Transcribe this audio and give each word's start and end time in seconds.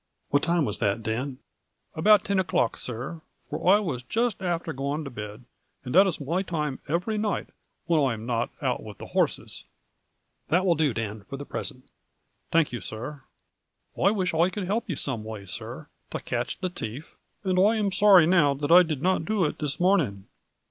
"What 0.31 0.41
time 0.41 0.65
was 0.65 0.79
that, 0.79 1.03
Dan?"" 1.03 1.37
About 1.93 2.25
tin 2.25 2.39
o'clock, 2.39 2.75
sir, 2.77 3.21
for 3.47 3.71
I 3.71 3.77
was 3.79 4.01
just 4.01 4.41
afther 4.41 4.73
going 4.73 5.03
to 5.03 5.11
bed, 5.11 5.45
and 5.85 5.93
that 5.93 6.07
is 6.07 6.19
my 6.19 6.41
toime 6.41 6.79
every 6.87 7.19
night 7.19 7.49
whin 7.85 8.03
I 8.03 8.13
am 8.15 8.25
not 8.25 8.49
out 8.63 8.81
with 8.81 8.97
the 8.97 9.05
horses."" 9.05 9.65
That 10.49 10.65
will 10.65 10.73
do, 10.73 10.91
Dan, 10.95 11.21
for 11.29 11.37
the 11.37 11.45
present."" 11.45 11.87
Thank 12.51 12.73
you, 12.73 12.81
sir. 12.81 13.21
I 13.95 14.09
wish 14.09 14.33
I 14.33 14.49
could 14.49 14.65
help 14.65 14.89
you 14.89 14.95
some 14.95 15.23
way, 15.23 15.45
sir, 15.45 15.87
to 16.09 16.19
catch 16.19 16.57
the 16.57 16.71
thief, 16.71 17.15
and 17.43 17.59
I 17.59 17.75
am 17.75 17.91
sorry 17.91 18.25
now 18.25 18.55
that 18.55 18.71
I 18.71 18.81
did 18.81 19.03
not 19.03 19.23
do 19.25 19.45
it 19.45 19.59
this 19.59 19.79
morning." 19.79 20.25